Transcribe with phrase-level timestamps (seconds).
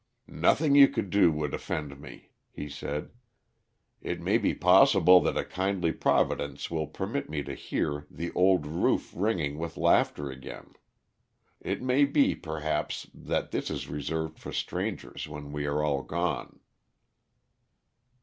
[0.25, 3.11] "Nothing you could do would offend me," he said.
[4.01, 8.65] "It may be possible that a kindly Providence will permit me to hear the old
[8.65, 10.73] roof ringing with laughter again.
[11.59, 16.61] It may be, perhaps, that that is reserved for strangers when we are all gone."